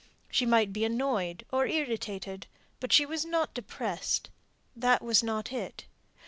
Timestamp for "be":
0.73-0.83